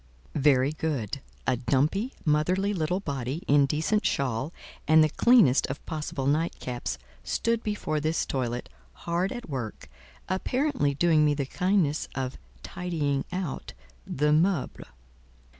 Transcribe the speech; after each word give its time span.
Very 0.33 0.73
good. 0.73 1.21
A 1.45 1.57
dumpy, 1.57 2.13
motherly 2.25 2.73
little 2.73 2.99
body, 3.01 3.43
in 3.47 3.67
decent 3.67 4.03
shawl 4.03 4.51
and 4.87 5.03
the 5.03 5.09
cleanest 5.11 5.67
of 5.67 5.85
possible 5.85 6.25
nightcaps, 6.25 6.97
stood 7.23 7.61
before 7.61 7.99
this 7.99 8.25
toilet, 8.25 8.67
hard 9.05 9.31
at 9.31 9.47
work 9.47 9.89
apparently 10.27 10.95
doing 10.95 11.23
me 11.23 11.35
the 11.35 11.45
kindness 11.45 12.09
of 12.15 12.39
"tidying 12.63 13.25
out" 13.31 13.73
the 14.07 14.33
"meuble." 14.33 14.87